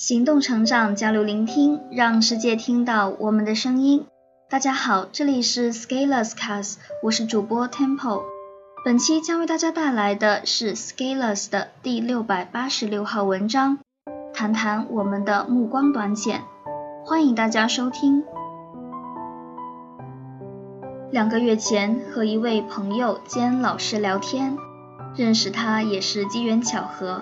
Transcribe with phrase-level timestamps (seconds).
[0.00, 4.06] 行动成长，交流聆听，让世界听到我们的声音。
[4.48, 8.22] 大家好，这里是 Scalers Cast，我是主播 Temple。
[8.82, 13.76] 本期将为大家带来的是 Scalers 的第六百八十六号文章，
[14.32, 16.44] 谈谈我们的目光短浅。
[17.04, 18.24] 欢迎大家收听。
[21.10, 24.56] 两个月前和一位朋友兼老师聊天，
[25.14, 27.20] 认识他也是机缘巧合。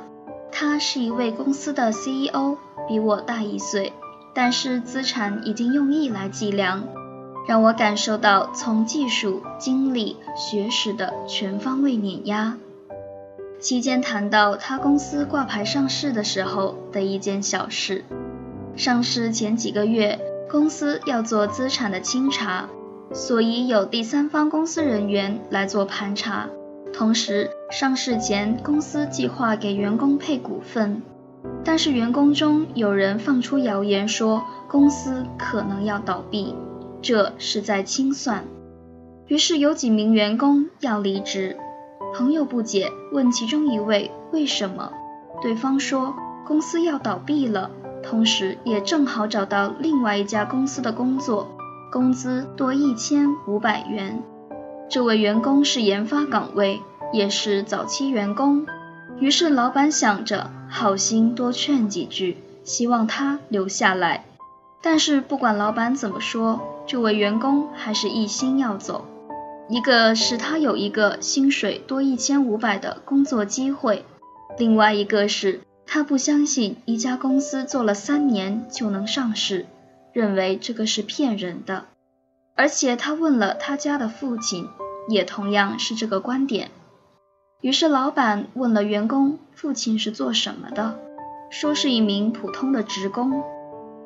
[0.52, 2.56] 他是一位公司的 CEO，
[2.88, 3.92] 比我大一岁，
[4.34, 6.84] 但是资产已经用亿来计量，
[7.46, 12.56] 让我感受到从技术、经历、学识的全方位碾压。
[13.60, 18.04] 期间谈到他公司挂牌上市的时候的一件小事，
[18.76, 22.68] 上市前几个月，公司要做资产的清查，
[23.12, 26.48] 所以有第三方公司人员来做盘查。
[26.92, 31.02] 同时，上市前公司计划给员工配股份，
[31.64, 36.54] 但是员工中有人放出谣言说公司可能要倒闭，
[37.02, 38.44] 这是在清算。
[39.26, 41.56] 于是有几名员工要离职，
[42.14, 44.90] 朋友不解，问其中一位为什么，
[45.42, 46.14] 对方说
[46.46, 47.70] 公司要倒闭了，
[48.02, 51.46] 同时也正好找到另外一家公司的工作，
[51.92, 54.22] 工资多一千五百元。
[54.88, 56.80] 这位员工是研发岗位，
[57.12, 58.66] 也是早期员工，
[59.20, 64.24] 于是老板想着好心多劝几句，希望他留下来。
[64.80, 69.04] 但是不管老板怎么说，这位员工还是一心要走。
[69.68, 74.04] 一个是他有一个薪水多一千五百的工作机会，
[74.56, 79.66] 另外一个是他不相信一家公司做了三年就能上市，
[80.12, 81.86] 认为这个是骗人的。
[82.54, 84.68] 而且他问了他家的父亲，
[85.08, 86.70] 也同样是这个观点。
[87.60, 90.96] 于是老板问了员工父亲是做什么的，
[91.50, 93.42] 说是一名普通的职工。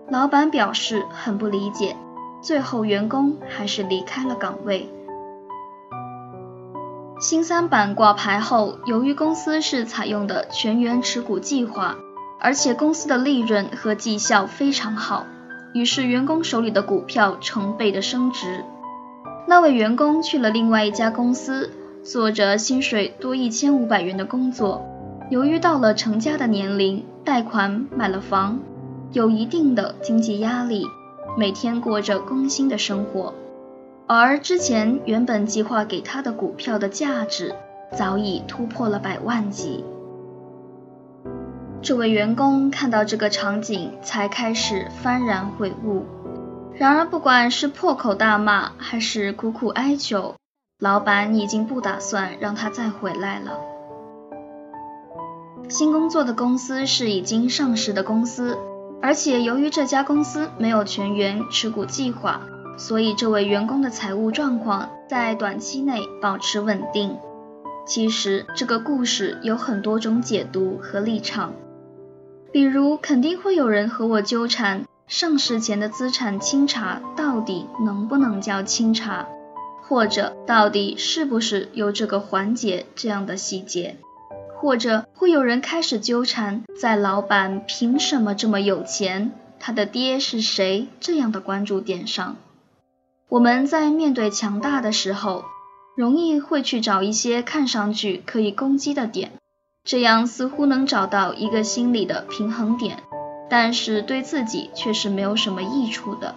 [0.08, 1.94] 老板表示很不理解，
[2.40, 4.88] 最后员工还是离开了岗位。
[7.20, 11.96] 新三板挂牌后，由于公司是采用的全员持股计划，
[12.40, 15.26] 而且公司的利润和绩效非常好。
[15.74, 18.64] 于是，员工手里的股票成倍的升值。
[19.46, 21.70] 那位员工去了另外一家公司，
[22.02, 24.84] 做着薪水多一千五百元的工作。
[25.30, 28.58] 由于到了成家的年龄，贷款买了房，
[29.12, 30.86] 有一定的经济压力，
[31.38, 33.32] 每天过着工薪的生活。
[34.06, 37.54] 而之前原本计划给他的股票的价值，
[37.96, 39.84] 早已突破了百万级。
[41.80, 46.04] 这位员工看到这个场景，才开始幡然悔悟。
[46.74, 50.34] 然而，不管是破口大骂，还是苦苦哀求，
[50.82, 53.52] 老板已经不打算让他再回来了。
[55.68, 58.58] 新工作的公司是已经上市的公司，
[59.00, 62.40] 而且由于这家公司没有全员持股计划，
[62.76, 67.16] 所以这位员工的财务状况在短期内保持稳定。
[67.86, 71.52] 其实，这个故事有很多种解读和立场。
[72.50, 79.28] 比如，肯定会有人和我纠缠上市前的资产清查到底能不能叫清查，
[79.82, 83.96] 或者到底是不是有这个环节这样的细节，
[84.54, 92.36] 或者会有人开始纠缠在老板凭什么这么有钱，他的爹是谁这样的关注点上。
[93.28, 95.44] 我们在面对强大的时候，
[95.96, 99.32] 容易会去找一些看上去可以攻击的点。
[99.84, 103.02] 这样似乎能找到一个心理的平衡点，
[103.50, 106.36] 但是对自己却是没有什么益处的。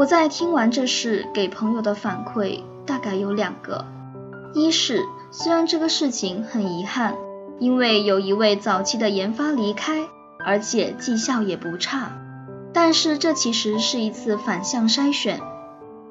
[0.00, 3.84] 我在听完这事给朋友的反馈大概有两个：
[4.54, 7.16] 一是虽然这个事情很遗憾，
[7.58, 10.06] 因为有一位早期的研发离开，
[10.42, 12.12] 而且绩效也不差，
[12.72, 15.38] 但是这其实是一次反向筛选，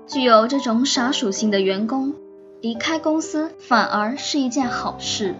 [0.06, 2.14] 具有这种傻属性的员工
[2.62, 5.34] 离开公司反而是一件好事。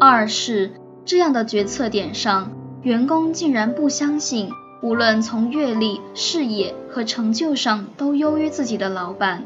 [0.00, 0.72] 二是
[1.04, 4.50] 这样的决策点上，员工竟然不相信，
[4.82, 9.44] 无论从阅历、视野和成就上都优于自己的老板，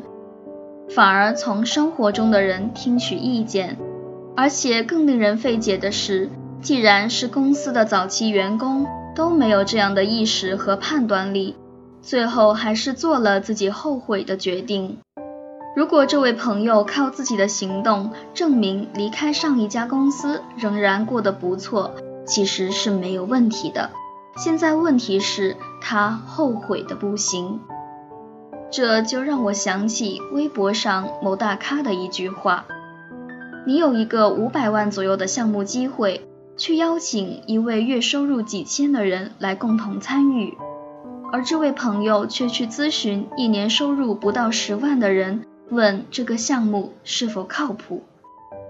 [0.89, 3.77] 反而从生活中的人听取意见。
[4.35, 6.31] 而且更令人费解的是，
[6.63, 11.55] 既然是公司的早期员工都没有这样的意识和判断力，
[12.01, 14.99] 最后还是做了自己后悔的决定。
[15.77, 21.95] 如果这位朋友靠自己的行动证明离开上一家公司仍然过得不错，
[22.27, 23.91] 其实是没有问题的。
[24.37, 27.59] 现在问题是，他后悔的不行。
[28.71, 32.67] 这就让我想起微博上某大咖的一句话
[33.67, 36.27] ：“你有一个五百万左右的项目机会，
[36.59, 40.55] 去邀请一位月收入几千的人来共同参与，
[41.33, 48.03] 而这位朋友却去咨询一年收入不到十万的人，问这个项目是否靠谱。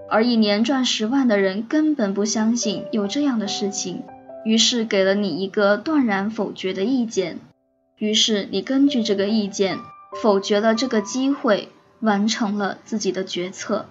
[0.09, 4.03] 而一年赚十万的人根本不相信有这样的事情，
[4.47, 7.39] 于是给了你一个断然否决的意见。
[7.97, 9.77] 于是你根据这个意见
[10.21, 11.67] 否决了这个机会，
[11.99, 13.87] 完成了自己的决策。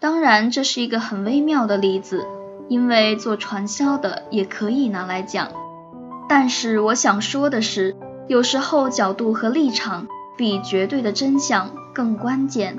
[0.00, 2.24] 当然，这是一个很微妙的例子，
[2.70, 5.52] 因为做传销的也可以拿来讲。
[6.30, 7.94] 但是我想说的是，
[8.26, 12.78] 有时候角度和立场比绝对的真相更关键。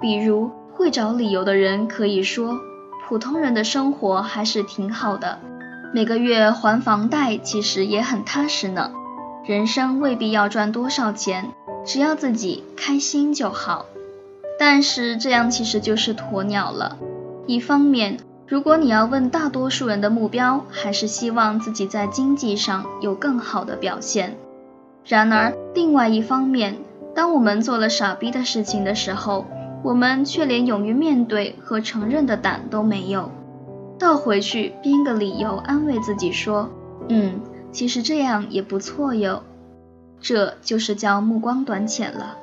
[0.00, 2.58] 比如，会找理由的人可以说，
[3.06, 5.40] 普通人的生活还是挺好的，
[5.94, 8.90] 每个月还房贷其实也很踏实呢。
[9.46, 11.52] 人生未必要赚多少钱，
[11.86, 13.86] 只要自己开心就好。
[14.58, 16.96] 但是这样其实就是鸵鸟了。
[17.46, 18.18] 一方面，
[18.48, 24.36] 如果你要问大多数人的目标，还是希望自己在经济上有更好的表现。
[25.06, 26.76] 然而，另外一方面，
[27.14, 29.46] 当我们做了傻逼的事情的时候，
[29.84, 33.30] 我们却连勇于面对和承认的胆都没有。
[33.98, 36.68] 倒回去编个理由安慰自己说
[37.08, 37.40] ：“嗯，
[37.72, 39.42] 其实这样也不错哟。”
[40.20, 42.38] 这就是叫目光短浅了。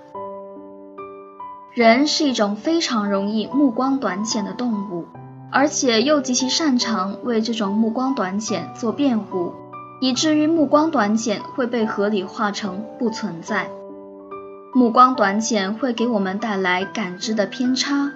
[1.73, 5.05] 人是一种非常容易目光短浅的动物，
[5.51, 9.53] 而且又极其擅长为这种目光短浅做辩护，
[9.99, 13.69] 以至于目光短浅会被合理化成不存在。
[14.73, 18.11] 目光短浅会给我们带来感知的偏差，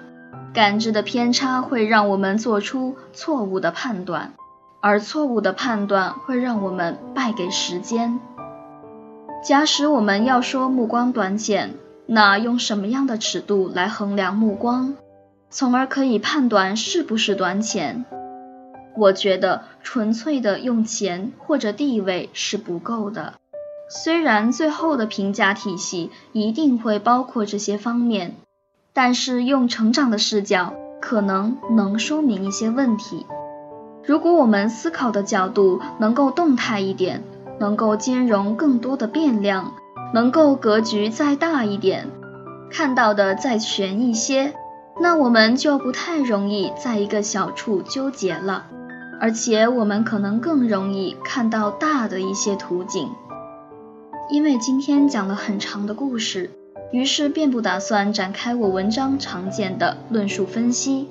[0.52, 4.32] 感知的偏差会让我们做出错误的判断，
[4.80, 8.18] 而错误的判断会让我们败给时间。
[9.44, 11.74] 假使我们要说目光短浅，
[12.06, 14.94] 那用什么样的尺度来衡量目光，
[15.50, 18.04] 从而可以判断是不是短浅？
[18.96, 23.34] 我觉得纯粹的用钱或者地位是不够的。
[23.88, 28.34] 虽然最后的评价体系一定会包括这些方面，
[28.96, 30.72] 但是用成长的视角
[31.02, 33.26] 可能能说明一些问题。
[34.02, 37.22] 如果我们思考的角度能够动态一点，
[37.60, 39.74] 能够兼容更多的变量。
[40.14, 42.08] 能够格局再大一点，
[42.70, 44.54] 看到的再全一些，
[45.00, 48.66] 那我们就不太容易在一个小处纠结了，
[49.20, 53.10] 而且我们可能更容易看到大的一些图景。
[54.30, 56.50] 因为今天讲了很长的故事，
[56.92, 61.08] 于是便不打算展开我文章常见的论述分析。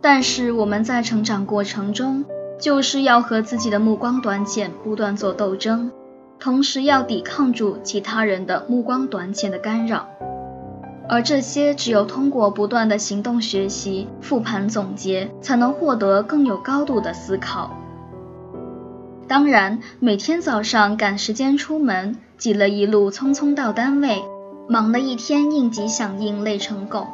[0.00, 2.24] 但是我们在成长过程中，
[2.58, 5.90] 就是要和自己的目光短浅不断做斗争。
[6.38, 10.08] 同时要抵抗住其他人的目光短浅的干扰，
[11.06, 17.76] 而这些只有通过不断的行动学习、复盘总结，才能获得更有高度的思考。
[19.28, 24.22] 当然，每天早上赶时间出门，挤了一路匆匆到单位，
[24.70, 27.08] 忙了一天应急响应累成狗，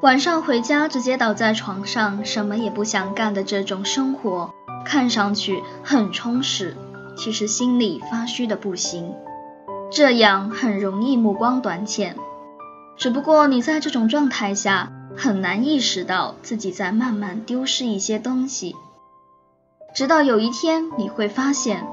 [0.00, 4.54] 晚上回家直接倒在床上，什么也不想干的这种生活，
[4.84, 6.76] 看上去很充实。
[7.16, 9.12] 其实心里发虚的不行，
[9.90, 12.14] 这样很容易目光短浅。
[12.96, 18.76] 只不过你在这种状态下很难意识到自己在慢慢丢失一些东西，
[19.96, 21.84] 直到有一天你会发现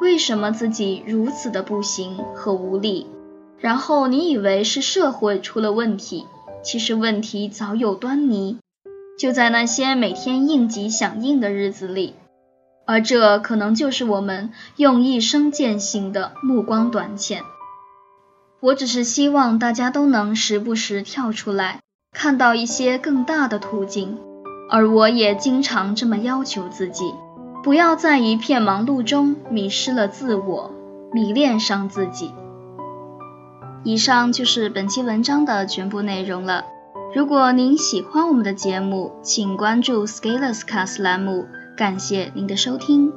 [0.00, 3.06] 为什么自己如此的不行和无力，
[3.60, 6.26] 然后你以为是社会出了问题，
[6.62, 8.58] 其实问题早有端倪，
[9.18, 12.14] 就在那些每天应急响应的日子里。
[12.86, 17.42] 而这可能就是我们用一生践行的目光短浅。
[18.60, 21.80] 我只是希望大家都能时不时跳出来，
[22.12, 24.18] 看到一些更大的途径。
[24.70, 27.12] 而我也经常这么要求自己，
[27.62, 30.70] 不要在一片忙碌中迷失了自我，
[31.12, 32.32] 迷恋上自己。
[33.84, 36.64] 以上就是本期文章的全部内容了。
[37.14, 41.46] 如果您喜欢我们的节目，请关注 Scalers Cast 栏目。
[41.76, 43.12] 感谢您的收听。